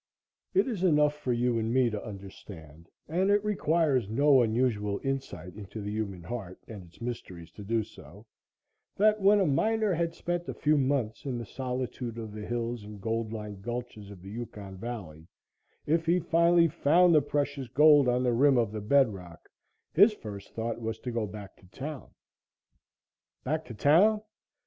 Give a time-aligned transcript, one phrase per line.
[0.55, 5.53] It is enough for you and me to understand and it requires no unusual insight
[5.55, 8.25] into the human heart and its mysteries to do so
[8.95, 12.83] that when a miner had spent a few months in the solitude of the hills
[12.83, 15.27] and gold lined gulches of the Yukon Valley,
[15.85, 19.47] if he finally found the precious gold on the rim of the bedrock,
[19.93, 22.09] his first thought was to go back to "town."
[23.43, 24.23] Back to town?